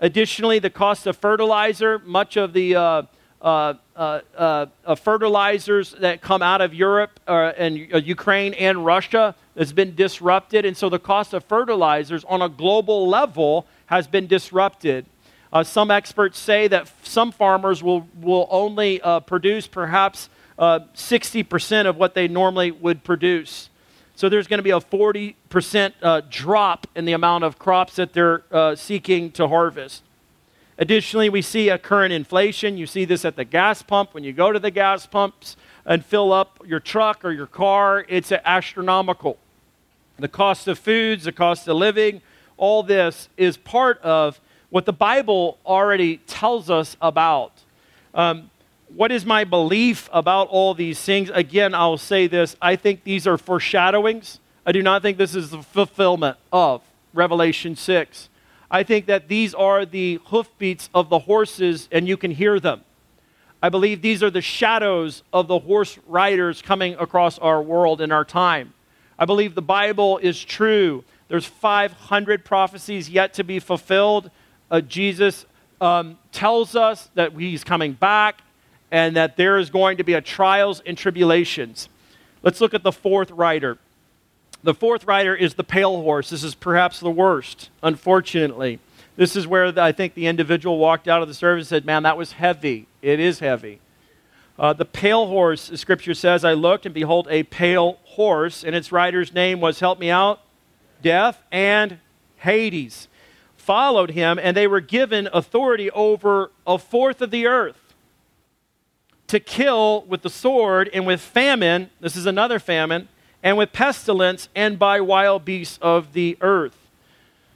[0.00, 3.02] Additionally, the cost of fertilizer, much of the uh,
[3.42, 9.72] uh, uh, uh, fertilizers that come out of Europe uh, and Ukraine and Russia has
[9.72, 10.66] been disrupted.
[10.66, 15.06] And so the cost of fertilizers on a global level has been disrupted.
[15.52, 21.96] Uh, some experts say that some farmers will, will only uh, produce perhaps 60% of
[21.96, 23.70] what they normally would produce.
[24.16, 28.42] So there's going to be a 40% drop in the amount of crops that they're
[28.76, 30.02] seeking to harvest.
[30.80, 32.78] Additionally, we see a current inflation.
[32.78, 34.14] You see this at the gas pump.
[34.14, 38.06] When you go to the gas pumps and fill up your truck or your car,
[38.08, 39.36] it's astronomical.
[40.18, 42.22] The cost of foods, the cost of living,
[42.56, 44.40] all this is part of
[44.70, 47.52] what the Bible already tells us about.
[48.14, 48.50] Um,
[48.88, 51.28] what is my belief about all these things?
[51.34, 54.40] Again, I'll say this I think these are foreshadowings.
[54.64, 56.80] I do not think this is the fulfillment of
[57.12, 58.29] Revelation 6.
[58.70, 62.82] I think that these are the hoofbeats of the horses, and you can hear them.
[63.62, 68.12] I believe these are the shadows of the horse riders coming across our world in
[68.12, 68.72] our time.
[69.18, 71.04] I believe the Bible is true.
[71.28, 74.30] There's 500 prophecies yet to be fulfilled.
[74.70, 75.44] Uh, Jesus
[75.80, 78.40] um, tells us that he's coming back
[78.90, 81.88] and that there is going to be a trials and tribulations.
[82.42, 83.78] Let's look at the fourth rider.
[84.62, 86.30] The fourth rider is the pale horse.
[86.30, 88.78] This is perhaps the worst, unfortunately.
[89.16, 91.84] This is where the, I think the individual walked out of the service and said,
[91.86, 92.86] Man, that was heavy.
[93.00, 93.80] It is heavy.
[94.58, 98.76] Uh, the pale horse, the scripture says, I looked and behold a pale horse, and
[98.76, 100.40] its rider's name was, help me out,
[101.02, 101.98] Death and
[102.36, 103.08] Hades.
[103.56, 107.94] Followed him, and they were given authority over a fourth of the earth
[109.28, 111.88] to kill with the sword and with famine.
[112.00, 113.08] This is another famine
[113.42, 116.76] and with pestilence and by wild beasts of the earth.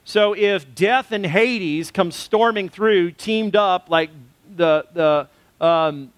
[0.04, 4.10] So if death and Hades come storming through, teamed up like
[4.56, 5.28] the, the
[5.64, 6.12] um,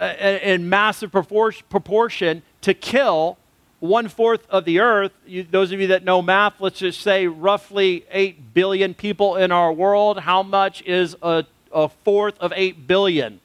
[0.00, 3.38] in massive proportion to kill
[3.80, 5.12] one fourth of the earth.
[5.26, 9.50] You, those of you that know math, let's just say roughly 8 billion people in
[9.50, 10.20] our world.
[10.20, 13.40] How much is a, a fourth of 8 billion?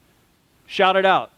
[0.68, 1.32] Shout it out.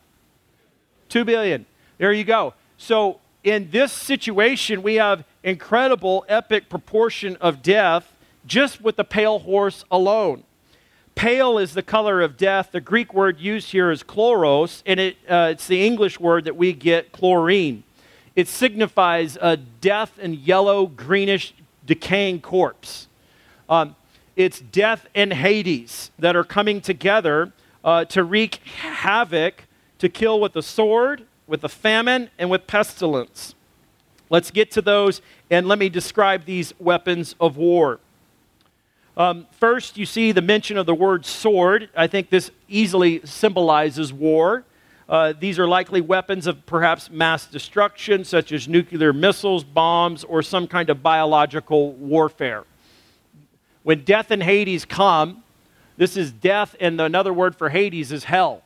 [1.09, 1.65] 2 billion.
[1.99, 2.53] There you go.
[2.77, 8.13] So in this situation, we have incredible, epic proportion of death
[8.45, 10.43] just with the pale horse alone.
[11.15, 12.71] Pale is the color of death.
[12.71, 16.55] The Greek word used here is chloros, and it, uh, it's the English word that
[16.55, 17.83] we get chlorine.
[18.35, 23.07] It signifies a death and yellow, greenish, decaying corpse.
[23.67, 23.95] Um,
[24.35, 27.51] it's death and Hades that are coming together
[27.83, 29.63] uh, to wreak havoc,
[29.97, 33.55] to kill with the sword, with the famine, and with pestilence.
[34.29, 37.99] Let's get to those, and let me describe these weapons of war.
[39.15, 41.89] Um, first, you see the mention of the word sword.
[41.95, 44.63] I think this easily symbolizes war.
[45.09, 50.43] Uh, these are likely weapons of perhaps mass destruction, such as nuclear missiles, bombs, or
[50.43, 52.65] some kind of biological warfare.
[53.83, 55.43] When death and Hades come,
[55.95, 58.61] this is death, and another word for Hades is hell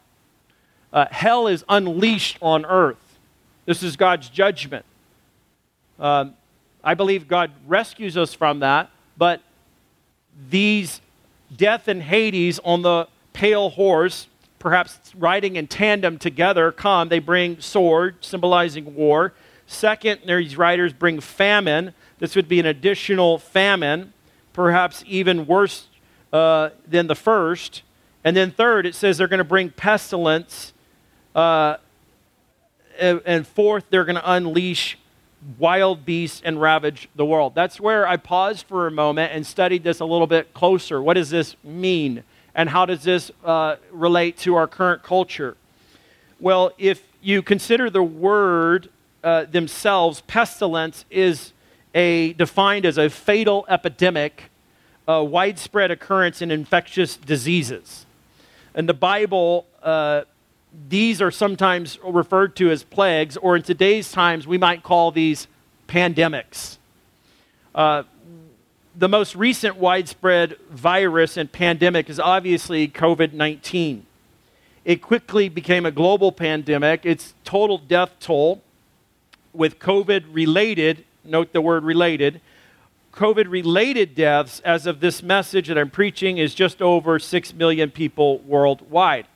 [0.94, 2.98] uh, hell is unleashed on earth.
[3.66, 4.86] This is God's judgment.
[6.00, 6.34] Um,
[6.84, 9.42] I believe God rescues us from that, but
[10.50, 11.02] these
[11.56, 14.28] death and Hades on the pale horse,
[14.58, 17.10] perhaps riding in tandem together, come.
[17.10, 19.34] They bring sword, symbolizing war,
[19.72, 21.94] Second, these riders bring famine.
[22.20, 24.12] This would be an additional famine,
[24.52, 25.88] perhaps even worse
[26.34, 27.82] uh, than the first.
[28.26, 30.74] And then third, it says they're going to bring pestilence.
[31.36, 31.78] Uh,
[33.00, 34.98] and fourth, they're going to unleash
[35.58, 37.56] wild beasts and ravage the world.
[37.56, 41.02] That's where I paused for a moment and studied this a little bit closer.
[41.02, 42.24] What does this mean?
[42.54, 45.56] And how does this uh, relate to our current culture?
[46.40, 48.90] Well, if you consider the word
[49.24, 51.54] uh, themselves, pestilence is
[51.96, 54.50] a, defined as a fatal epidemic,
[55.08, 58.06] a widespread occurrence in infectious diseases.
[58.76, 60.24] In the Bible, uh,
[60.90, 65.48] these are sometimes referred to as plagues, or in today's times, we might call these
[65.88, 66.78] pandemics.
[67.76, 68.04] Uh,
[68.96, 74.06] the most recent widespread virus and pandemic is obviously COVID 19.
[74.84, 77.06] It quickly became a global pandemic.
[77.06, 78.62] Its total death toll
[79.54, 82.42] with COVID related, note the word related,
[83.14, 87.92] COVID related deaths as of this message that I'm preaching is just over 6 million
[87.92, 89.28] people worldwide.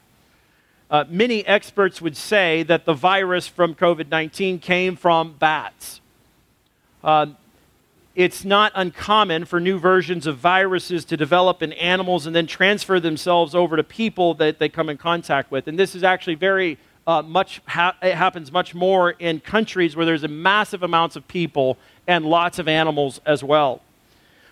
[0.96, 6.00] Uh, many experts would say that the virus from COVID 19 came from bats.
[7.04, 7.26] Uh,
[8.16, 12.98] it's not uncommon for new versions of viruses to develop in animals and then transfer
[12.98, 15.68] themselves over to people that they come in contact with.
[15.68, 20.06] And this is actually very uh, much, ha- it happens much more in countries where
[20.06, 21.78] there's a massive amounts of people
[22.08, 23.82] and lots of animals as well.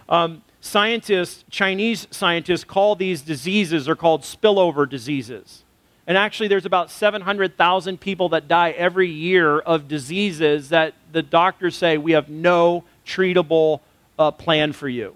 [0.10, 5.63] Um, scientists, Chinese scientists, call these diseases, are called spillover diseases.
[6.06, 11.76] And actually, there's about 700,000 people that die every year of diseases that the doctors
[11.76, 13.80] say we have no treatable
[14.20, 15.16] uh, plan for you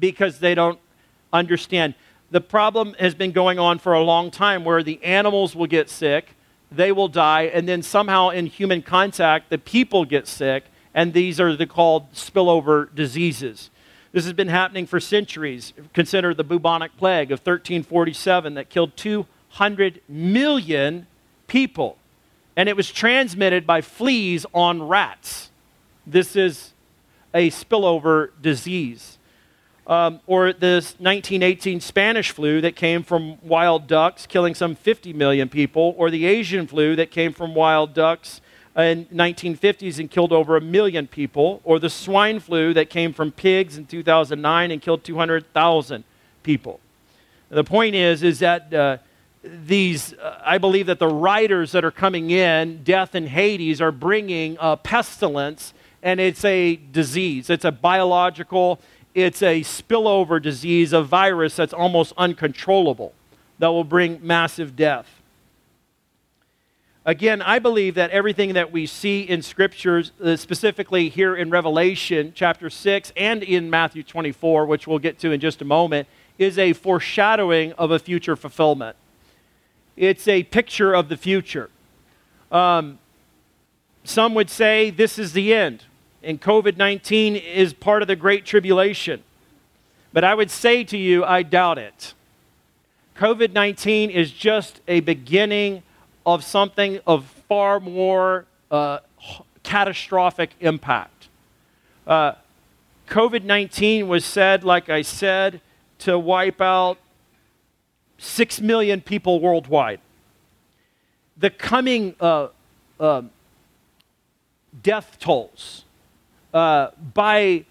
[0.00, 0.78] because they don't
[1.32, 1.94] understand.
[2.30, 5.88] The problem has been going on for a long time where the animals will get
[5.88, 6.34] sick,
[6.70, 11.40] they will die, and then somehow in human contact, the people get sick, and these
[11.40, 13.70] are the called spillover diseases.
[14.12, 15.72] This has been happening for centuries.
[15.92, 18.96] Consider the bubonic plague of 1347 that killed
[19.52, 21.06] 200 million
[21.46, 21.96] people.
[22.56, 25.50] And it was transmitted by fleas on rats.
[26.06, 26.72] This is
[27.34, 29.18] a spillover disease.
[29.86, 35.48] Um, or this 1918 Spanish flu that came from wild ducks, killing some 50 million
[35.48, 38.42] people, or the Asian flu that came from wild ducks
[38.76, 43.32] in 1950s and killed over a million people, or the swine flu that came from
[43.32, 46.04] pigs in 2009 and killed 200,000
[46.42, 46.80] people.
[47.48, 48.98] The point is, is that uh,
[49.42, 53.92] these, uh, I believe that the writers that are coming in, death and Hades, are
[53.92, 57.50] bringing uh, pestilence and it's a disease.
[57.50, 58.80] It's a biological,
[59.14, 63.12] it's a spillover disease, a virus that's almost uncontrollable
[63.58, 65.08] that will bring massive death.
[67.04, 72.32] Again, I believe that everything that we see in scriptures, uh, specifically here in Revelation
[72.34, 76.58] chapter 6 and in Matthew 24, which we'll get to in just a moment, is
[76.58, 78.94] a foreshadowing of a future fulfillment.
[79.98, 81.70] It's a picture of the future.
[82.52, 82.98] Um,
[84.04, 85.84] some would say this is the end
[86.22, 89.22] and COVID 19 is part of the Great Tribulation.
[90.12, 92.14] But I would say to you, I doubt it.
[93.16, 95.82] COVID 19 is just a beginning
[96.26, 98.98] of something of far more uh,
[99.62, 101.28] catastrophic impact.
[102.06, 102.32] Uh,
[103.08, 105.60] COVID 19 was said, like I said,
[106.00, 106.98] to wipe out
[108.18, 110.00] 6 million people worldwide.
[111.36, 112.48] The coming uh,
[112.98, 113.22] uh
[114.82, 115.84] death tolls
[116.52, 117.64] uh, by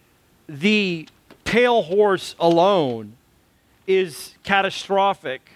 [0.47, 1.07] the
[1.43, 3.13] pale horse alone
[3.85, 5.49] is catastrophic.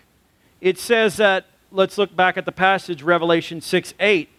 [0.60, 4.30] It says that, let's look back at the passage, Revelation 6 8.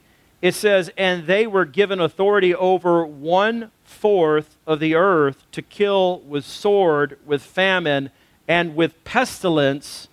[0.41, 6.21] It says, And they were given authority over one fourth of the earth to kill
[6.21, 8.11] with sword, with famine,
[8.49, 10.09] and with pestilence,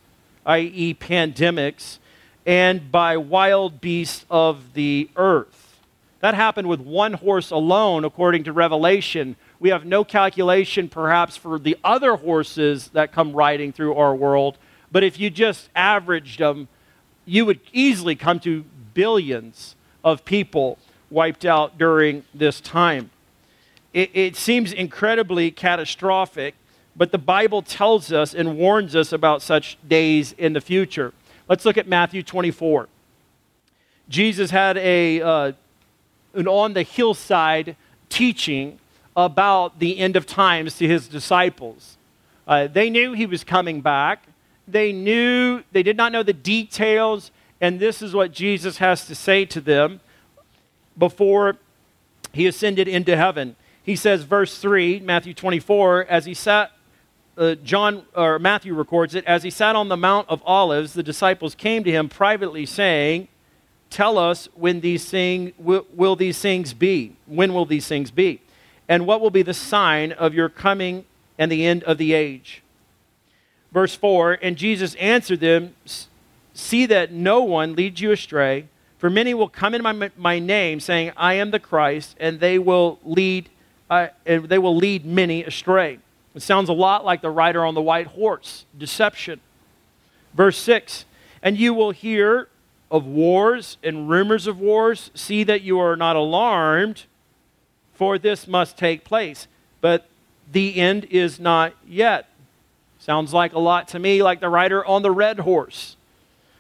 [0.46, 2.00] i.e., pandemics,
[2.46, 5.80] and by wild beasts of the earth.
[6.20, 9.36] That happened with one horse alone, according to Revelation.
[9.60, 14.58] We have no calculation, perhaps, for the other horses that come riding through our world.
[14.92, 16.68] But if you just averaged them,
[17.26, 20.78] you would easily come to billions of people
[21.10, 23.12] wiped out during this time.
[23.94, 26.56] It, it seems incredibly catastrophic,
[26.96, 31.14] but the Bible tells us and warns us about such days in the future.
[31.48, 32.88] Let's look at Matthew 24.
[34.10, 35.22] Jesus had a.
[35.22, 35.52] Uh,
[36.34, 37.76] and on the hillside
[38.10, 38.80] teaching
[39.16, 41.98] about the end of times to his disciples.
[42.48, 44.24] Uh, they knew he was coming back.
[44.68, 49.16] They knew, they did not know the details, and this is what Jesus has to
[49.16, 50.00] say to them
[50.98, 51.58] before
[52.32, 53.56] he ascended into heaven.
[53.84, 56.72] He says, verse 3, Matthew 24, as he sat,
[57.40, 61.02] uh, John, or Matthew records it, as he sat on the Mount of Olives, the
[61.02, 63.30] disciples came to him privately, saying,
[63.90, 67.16] Tell us when these things, will, will these things be?
[67.26, 68.42] When will these things be?
[68.88, 71.06] And what will be the sign of your coming
[71.40, 72.62] and the end of the age?
[73.72, 75.74] Verse 4 And Jesus answered them,
[76.54, 78.68] See that no one leads you astray.
[78.98, 82.60] For many will come in my, my name, saying, I am the Christ, and they
[82.60, 83.50] will lead,
[83.90, 86.00] uh, and they will lead many astray.
[86.36, 89.40] It sounds a lot like the rider on the white horse, deception.
[90.34, 91.06] Verse 6
[91.42, 92.48] And you will hear
[92.92, 95.12] of wars and rumors of wars.
[95.14, 97.06] See that you are not alarmed,
[97.94, 99.48] for this must take place.
[99.82, 100.08] But
[100.52, 102.28] the end is not yet.
[103.00, 105.96] Sounds like a lot to me like the rider on the red horse.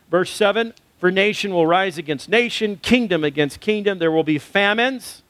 [0.09, 3.99] Verse 7 For nation will rise against nation, kingdom against kingdom.
[3.99, 5.21] There will be famines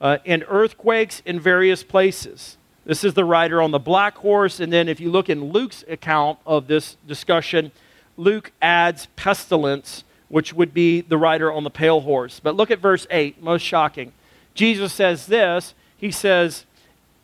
[0.00, 2.56] uh, and earthquakes in various places.
[2.84, 4.60] This is the rider on the black horse.
[4.60, 7.72] And then if you look in Luke's account of this discussion,
[8.16, 12.40] Luke adds pestilence, which would be the rider on the pale horse.
[12.40, 14.12] But look at verse 8, most shocking.
[14.54, 16.66] Jesus says this He says,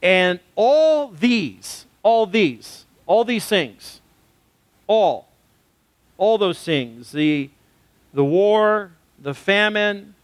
[0.02, 4.00] And all these, all these, all these things,
[4.86, 5.28] all,
[6.16, 7.50] all those things, the,
[8.14, 10.14] the war, the famine,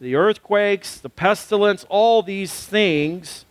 [0.00, 3.43] the earthquakes, the pestilence, all these things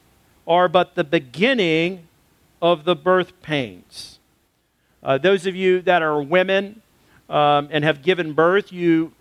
[0.48, 2.08] are but the beginning
[2.62, 4.20] of the birth pains.
[5.02, 6.82] Uh, those of you that are women
[7.30, 9.12] um, and have given birth, you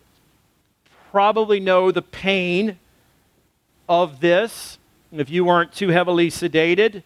[1.11, 2.79] probably know the pain
[3.89, 4.79] of this.
[5.11, 7.03] If you weren't too heavily sedated,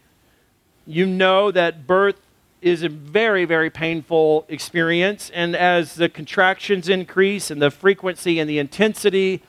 [0.87, 2.21] you know that birth
[2.63, 5.31] is a very, very painful experience.
[5.35, 9.43] And as the contractions increase and the frequency and the intensity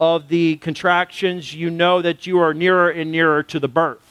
[0.00, 4.01] of the contractions, you know that you are nearer and nearer to the birth.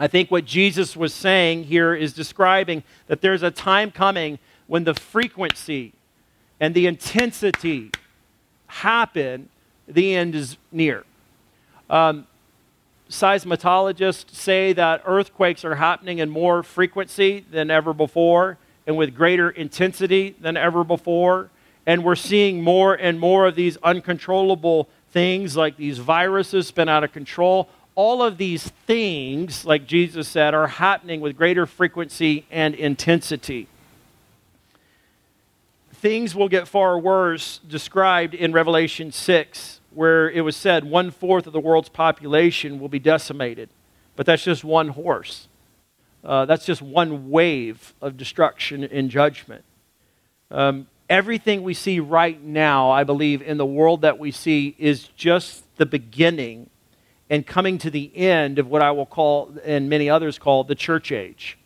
[0.00, 4.84] I think what Jesus was saying here is describing that there's a time coming when
[4.84, 5.92] the frequency
[6.58, 7.90] and the intensity
[8.66, 9.50] happen,
[9.86, 11.04] the end is near.
[11.90, 12.26] Um,
[13.10, 19.50] seismologists say that earthquakes are happening in more frequency than ever before and with greater
[19.50, 21.50] intensity than ever before.
[21.84, 27.04] And we're seeing more and more of these uncontrollable things like these viruses spin out
[27.04, 27.68] of contrall.
[27.94, 33.66] All of these things, like Jesus said, are happening with greater frequency and intensity.
[35.92, 41.46] Things will get far worse described in Revelation 6 where it was said one fourth
[41.46, 43.68] of the world's population will be decimated.
[44.16, 45.48] But that's just one horse.
[46.22, 49.64] Uh, that's just one wave of destruction and judgment.
[50.50, 55.08] Um, everything we see right now, I believe, in the world that we see is
[55.16, 56.68] just the beginning
[57.30, 60.74] and coming to the end of what I will call, and many others call, the
[60.74, 61.56] church age.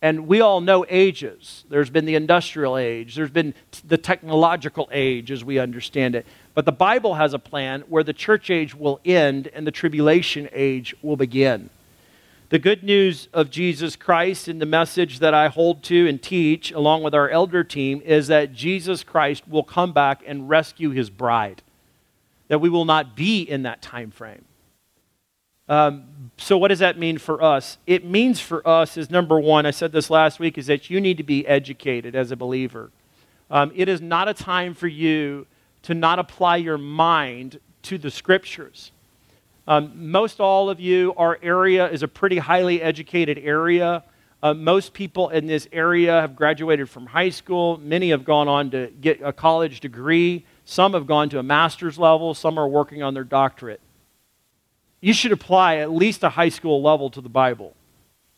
[0.00, 1.64] And we all know ages.
[1.68, 3.52] There's been the industrial age, there's been
[3.86, 6.24] the technological age as we understand it.
[6.54, 10.48] But the Bible has a plan where the church age will end and the tribulation
[10.52, 11.70] age will begin.
[12.50, 16.70] The good news of Jesus Christ and the message that I hold to and teach
[16.72, 21.10] along with our elder team is that Jesus Christ will come back and rescue his
[21.10, 21.62] bride.
[22.46, 24.44] That we will not be in that time frame.
[25.68, 27.78] Um, so, what does that mean for us?
[27.86, 31.00] It means for us is number one, I said this last week, is that you
[31.00, 32.90] need to be educated as a believer.
[33.50, 35.46] Um, it is not a time for you
[35.82, 38.92] to not apply your mind to the scriptures.
[39.66, 44.04] Um, most all of you, our area is a pretty highly educated area.
[44.42, 47.78] Uh, most people in this area have graduated from high school.
[47.78, 50.46] Many have gone on to get a college degree.
[50.64, 52.32] Some have gone to a master's level.
[52.34, 53.80] Some are working on their doctorate.
[55.00, 57.74] You should apply at least a high school level to the Bible.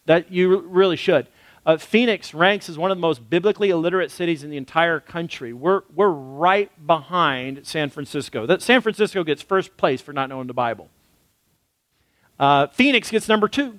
[0.06, 1.26] That you really should.
[1.64, 5.52] Uh, Phoenix ranks as one of the most biblically illiterate cities in the entire country.
[5.52, 8.46] We're, we're right behind San Francisco.
[8.46, 10.88] That San Francisco gets first place for not knowing the Bible.
[12.38, 13.78] Uh, Phoenix gets number two.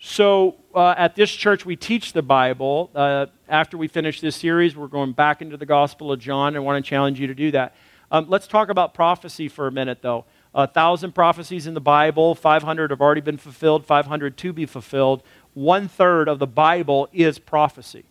[0.00, 2.90] So uh, at this church, we teach the Bible.
[2.94, 6.56] Uh, after we finish this series, we're going back into the Gospel of John.
[6.56, 7.74] I want to challenge you to do that.
[8.10, 10.24] Um, let's talk about prophecy for a minute, though.
[10.54, 15.22] A thousand prophecies in the Bible, 500 have already been fulfilled, 500 to be fulfilled
[15.54, 18.04] one third of the Bible is prophecy.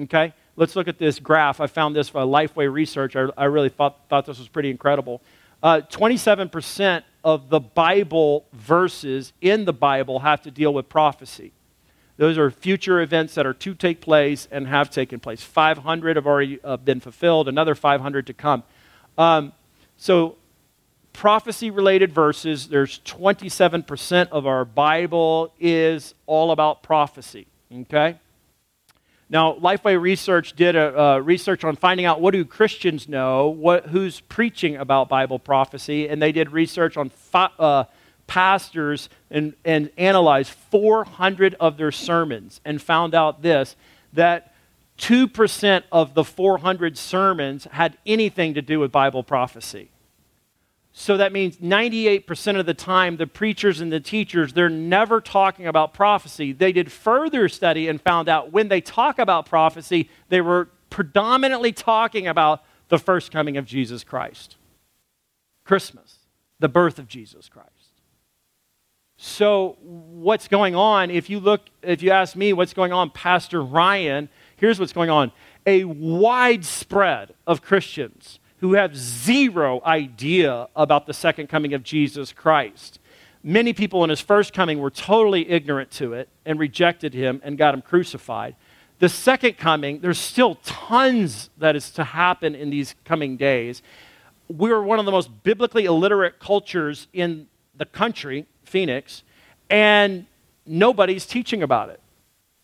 [0.00, 0.32] Okay?
[0.56, 1.60] Let's look at this graph.
[1.60, 3.14] I found this for Lifeway research.
[3.16, 5.22] I, I really thought, thought this was pretty incredible.
[5.62, 11.52] Uh, 27% of the Bible verses in the Bible have to deal with prophecy.
[12.16, 15.42] Those are future events that are to take place and have taken place.
[15.42, 18.62] 500 have already uh, been fulfilled, another 500 to come.
[19.16, 19.52] Um,
[19.96, 20.36] so
[21.12, 27.46] prophecy related verses, there's 27% of our Bible is all about prophecy.
[27.72, 28.18] Okay?
[29.28, 33.86] Now, Lifeway Research did a uh, research on finding out what do Christians know, what,
[33.86, 37.84] who's preaching about Bible prophecy, and they did research on fi- uh,
[38.26, 43.76] pastors and, and analyzed 400 of their sermons and found out this
[44.12, 44.52] that
[44.98, 49.90] 2% of the 400 sermons had anything to do with Bible prophecy.
[50.92, 55.66] So that means 98% of the time, the preachers and the teachers, they're never talking
[55.66, 56.52] about prophecy.
[56.52, 61.72] They did further study and found out when they talk about prophecy, they were predominantly
[61.72, 64.56] talking about the first coming of Jesus Christ,
[65.64, 66.18] Christmas,
[66.58, 67.68] the birth of Jesus Christ.
[69.16, 71.10] So, what's going on?
[71.10, 75.10] If you look, if you ask me what's going on, Pastor Ryan, here's what's going
[75.10, 75.30] on
[75.66, 82.98] a widespread of Christians who have zero idea about the second coming of Jesus Christ.
[83.42, 87.56] Many people in his first coming were totally ignorant to it and rejected him and
[87.56, 88.54] got him crucified.
[88.98, 93.82] The second coming, there's still tons that is to happen in these coming days.
[94.46, 99.22] We're one of the most biblically illiterate cultures in the country, Phoenix,
[99.70, 100.26] and
[100.66, 102.00] nobody's teaching about it.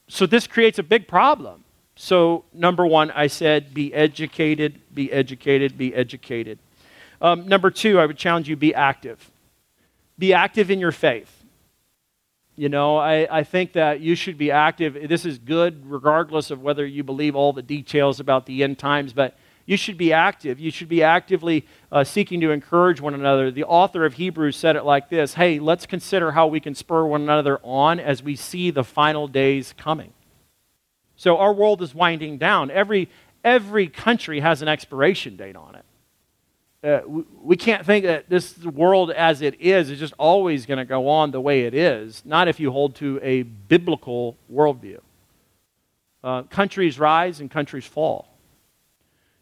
[0.09, 1.65] So this creates a big problem.
[1.97, 6.59] So, number one, I said be educated, be educated, be educated.
[7.23, 9.31] Um, number two, I would challenge you be active.
[10.19, 11.33] Be active in your faith.
[12.55, 15.09] You know, I, I think that you should be active.
[15.09, 19.13] This is good regardless of whether you believe all the details about the end times,
[19.13, 19.37] but
[19.67, 20.61] you should be active.
[20.61, 23.51] You should be actively uh, seeking to encourage one another.
[23.51, 27.05] The author of Hebrews said it like this Hey, let's consider how we can spur
[27.05, 30.13] one another on as we see the final days coming.
[31.17, 32.71] So our world is winding down.
[32.71, 33.09] Every,
[33.43, 35.85] every country has an expiration date on it.
[36.85, 40.79] Uh, we, we, can't think that this world as it is is just always going
[40.79, 45.01] to go on the way it is, not if you hold to a biblical worldview.
[46.23, 48.29] Uh, countries rise and countries fall.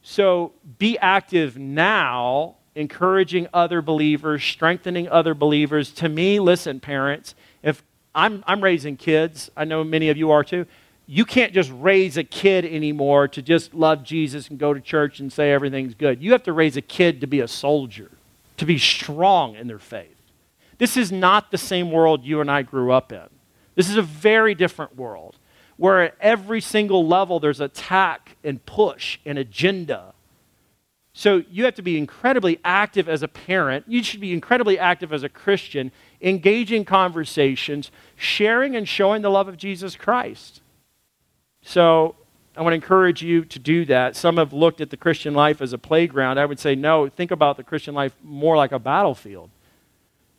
[0.01, 5.91] So be active now, encouraging other believers, strengthening other believers.
[5.95, 7.83] To me, listen, parents, if
[8.15, 10.67] I'm, I'm raising kids, I know many of you are too
[11.07, 15.21] you can't just raise a kid anymore to just love Jesus and go to church
[15.21, 16.23] and say everything's good.
[16.23, 18.11] You have to raise a kid to be a soldier,
[18.57, 20.17] to be strong in their faith.
[20.79, 23.29] This is not the same world you and I grew up in.
[23.75, 25.37] This is a very different world
[25.77, 30.15] where at every single level there's attack and push and agenda.
[31.13, 33.85] So you have to be incredibly active as a parent.
[33.87, 39.49] You should be incredibly active as a Christian, engaging conversations, sharing and showing the love
[39.49, 40.61] of Jesus Christ.
[41.65, 42.15] So
[42.57, 44.15] I want to encourage you to do that.
[44.15, 46.39] Some have looked at the Christian life as a playground.
[46.39, 49.51] I would say, no, think about the Christian life more like a battlefield.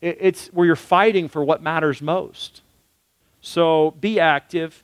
[0.01, 2.61] It's where you're fighting for what matters most.
[3.41, 4.83] So be active.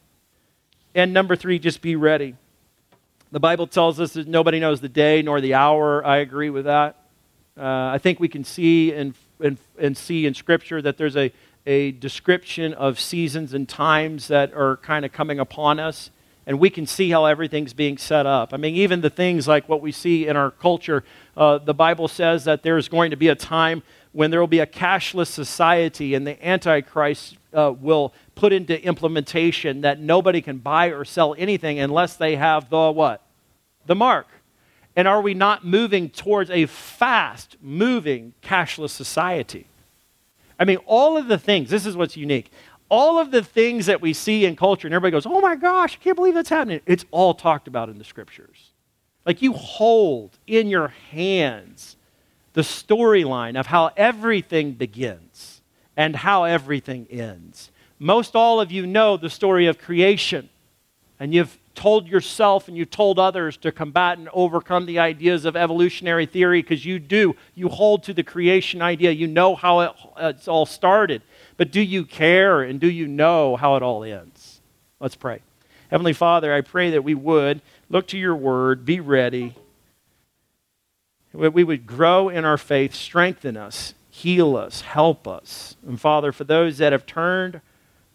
[0.95, 2.35] And number three, just be ready.
[3.31, 6.03] The Bible tells us that nobody knows the day nor the hour.
[6.05, 6.97] I agree with that.
[7.55, 11.31] Uh, I think we can see and, and, and see in Scripture that there's a,
[11.67, 16.09] a description of seasons and times that are kind of coming upon us
[16.45, 18.53] and we can see how everything's being set up.
[18.53, 21.03] I mean, even the things like what we see in our culture,
[21.37, 24.59] uh, the Bible says that there's going to be a time when there will be
[24.59, 30.87] a cashless society, and the Antichrist uh, will put into implementation that nobody can buy
[30.87, 33.21] or sell anything unless they have the what?
[33.85, 34.27] The mark.
[34.95, 39.65] And are we not moving towards a fast moving cashless society?
[40.59, 42.51] I mean, all of the things, this is what's unique
[42.91, 45.97] all of the things that we see in culture, and everybody goes, oh my gosh,
[45.99, 46.81] I can't believe that's happening.
[46.85, 48.71] It's all talked about in the scriptures.
[49.25, 51.95] Like you hold in your hands
[52.51, 55.61] the storyline of how everything begins
[55.95, 57.71] and how everything ends.
[57.97, 60.49] Most all of you know the story of creation,
[61.17, 65.55] and you've told yourself and you've told others to combat and overcome the ideas of
[65.55, 67.35] evolutionary theory because you do.
[67.55, 69.11] You hold to the creation idea.
[69.11, 71.21] You know how it, it's all started.
[71.57, 74.61] But do you care and do you know how it all ends?
[74.99, 75.41] Let's pray.
[75.89, 79.55] Heavenly Father, I pray that we would look to your word, be ready.
[81.33, 85.75] We would grow in our faith, strengthen us, heal us, help us.
[85.87, 87.61] And Father, for those that have turned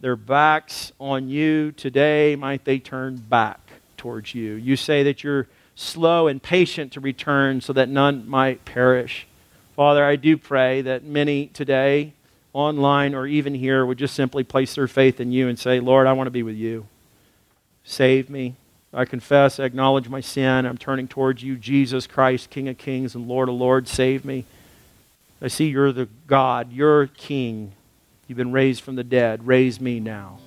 [0.01, 3.61] their backs on you today, might they turn back
[3.97, 4.55] towards you.
[4.55, 9.27] You say that you're slow and patient to return so that none might perish.
[9.75, 12.13] Father, I do pray that many today
[12.53, 16.07] online or even here would just simply place their faith in you and say, Lord,
[16.07, 16.87] I want to be with you.
[17.85, 18.55] Save me.
[18.95, 20.65] I confess, I acknowledge my sin.
[20.65, 23.91] I'm turning towards you, Jesus Christ, King of kings and Lord of lords.
[23.91, 24.47] Save me.
[25.43, 27.73] I see you're the God, you're King.
[28.27, 29.47] You've been raised from the dead.
[29.47, 30.39] Raise me now.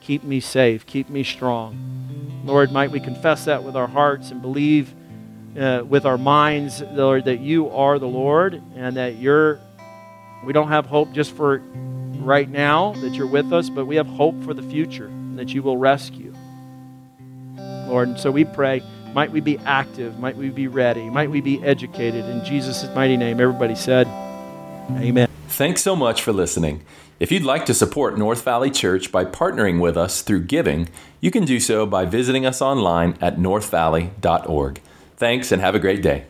[0.00, 0.86] Keep me safe.
[0.86, 2.42] Keep me strong.
[2.44, 4.94] Lord, might we confess that with our hearts and believe
[5.58, 9.60] uh, with our minds, Lord, that you are the Lord and that you're,
[10.44, 11.58] we don't have hope just for
[12.18, 15.62] right now, that you're with us, but we have hope for the future, that you
[15.62, 16.34] will rescue.
[17.86, 18.82] Lord, and so we pray,
[19.12, 22.24] might we be active, might we be ready, might we be educated.
[22.24, 24.06] In Jesus' mighty name, everybody said,
[24.98, 25.33] Amen.
[25.48, 26.82] Thanks so much for listening.
[27.20, 30.88] If you'd like to support North Valley Church by partnering with us through giving,
[31.20, 34.80] you can do so by visiting us online at northvalley.org.
[35.16, 36.26] Thanks and have a great day.